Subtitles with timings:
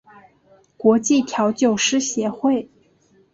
[0.77, 2.67] 国际调酒师协会